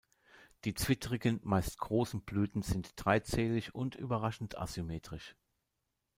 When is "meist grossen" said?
1.43-2.23